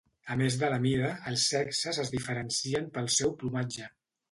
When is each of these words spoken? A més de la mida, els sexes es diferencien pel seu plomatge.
A 0.35 0.35
més 0.37 0.55
de 0.61 0.69
la 0.73 0.79
mida, 0.85 1.09
els 1.33 1.45
sexes 1.51 2.01
es 2.05 2.11
diferencien 2.15 2.91
pel 2.99 3.13
seu 3.21 3.39
plomatge. 3.45 3.95